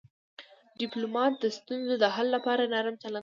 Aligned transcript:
ډيپلومات 0.79 1.33
د 1.39 1.45
ستونزو 1.57 1.93
د 2.03 2.05
حل 2.15 2.27
لپاره 2.35 2.63
نرم 2.73 2.95
چلند 3.01 3.13
کوي. 3.13 3.19